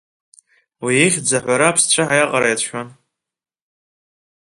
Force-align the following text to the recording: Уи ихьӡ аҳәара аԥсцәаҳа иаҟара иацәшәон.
Уи 0.83 0.93
ихьӡ 1.05 1.29
аҳәара 1.37 1.67
аԥсцәаҳа 1.69 2.15
иаҟара 2.19 2.47
иацәшәон. 2.49 2.87